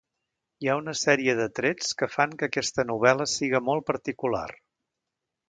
Hi 0.63 0.69
ha 0.69 0.77
una 0.79 0.93
sèrie 1.01 1.35
de 1.39 1.45
trets 1.59 1.91
que 1.99 2.09
fan 2.13 2.33
que 2.39 2.49
aquesta 2.49 2.87
novel·la 2.93 3.29
siga 3.35 3.63
molt 3.69 3.87
particular. 3.93 4.45